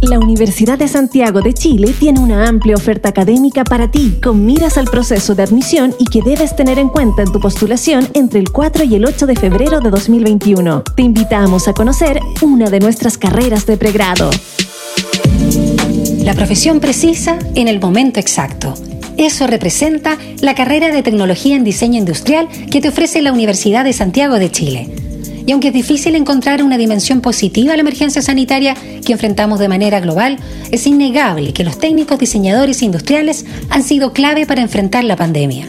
[0.00, 4.78] La Universidad de Santiago de Chile tiene una amplia oferta académica para ti, con miras
[4.78, 8.52] al proceso de admisión y que debes tener en cuenta en tu postulación entre el
[8.52, 10.84] 4 y el 8 de febrero de 2021.
[10.94, 14.30] Te invitamos a conocer una de nuestras carreras de pregrado.
[16.20, 18.74] La profesión precisa en el momento exacto.
[19.16, 23.92] Eso representa la carrera de tecnología en diseño industrial que te ofrece la Universidad de
[23.92, 25.07] Santiago de Chile.
[25.48, 29.66] Y aunque es difícil encontrar una dimensión positiva a la emergencia sanitaria que enfrentamos de
[29.66, 30.36] manera global,
[30.70, 35.66] es innegable que los técnicos diseñadores industriales han sido clave para enfrentar la pandemia.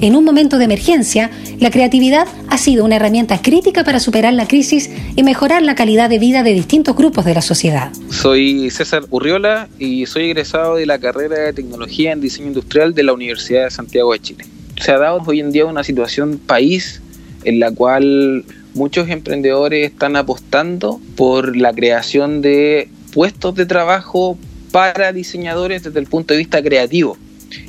[0.00, 4.46] En un momento de emergencia, la creatividad ha sido una herramienta crítica para superar la
[4.46, 7.90] crisis y mejorar la calidad de vida de distintos grupos de la sociedad.
[8.10, 13.02] Soy César Urriola y soy egresado de la carrera de Tecnología en Diseño Industrial de
[13.02, 14.44] la Universidad de Santiago de Chile.
[14.80, 17.02] Se ha dado hoy en día una situación país
[17.42, 18.44] en la cual
[18.76, 24.38] muchos emprendedores están apostando por la creación de puestos de trabajo
[24.70, 27.16] para diseñadores desde el punto de vista creativo